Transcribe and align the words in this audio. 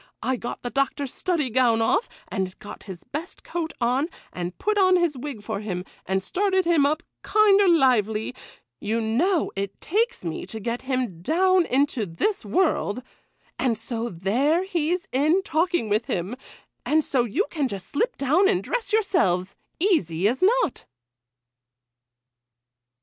I 0.23 0.35
got 0.35 0.63
the 0.63 0.71
Doctor's 0.71 1.13
study 1.13 1.51
gown 1.51 1.79
off, 1.79 2.09
and 2.27 2.57
got 2.57 2.85
his 2.89 3.03
best 3.03 3.43
coat 3.43 3.71
on, 3.79 4.07
and 4.33 4.57
put 4.57 4.75
on 4.79 4.95
his 4.95 5.15
wig 5.15 5.43
for 5.43 5.59
him, 5.59 5.85
and 6.07 6.23
started 6.23 6.65
him 6.65 6.87
up 6.87 7.03
kinder 7.21 7.67
lively,—you 7.67 8.99
know 8.99 9.51
it 9.55 9.79
takes 9.79 10.25
me 10.25 10.47
to 10.47 10.59
get 10.59 10.81
him 10.81 11.21
down 11.21 11.67
into 11.67 12.07
this 12.07 12.43
world,—and 12.43 13.77
so 13.77 14.09
there 14.09 14.63
he's 14.63 15.07
in 15.11 15.43
talking 15.43 15.87
with 15.87 16.05
him; 16.07 16.35
and 16.83 17.03
so 17.03 17.23
you 17.23 17.45
can 17.51 17.67
just 17.67 17.87
slip 17.87 18.17
down 18.17 18.47
and 18.49 18.63
dress 18.63 18.91
yourselves,—easy 18.91 20.27
as 20.27 20.41
not. 20.41 20.85